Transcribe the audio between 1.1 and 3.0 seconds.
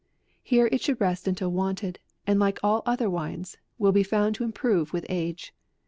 until wanted, and like all